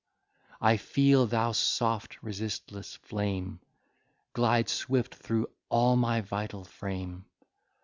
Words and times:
I 0.59 0.77
feel 0.77 1.27
thou 1.27 1.51
soft 1.51 2.23
resistless 2.23 2.95
flame 3.03 3.59
Glide 4.33 4.67
swift 4.67 5.13
through 5.13 5.51
all 5.69 5.95
my 5.95 6.21
vital 6.21 6.63
frame! 6.63 7.25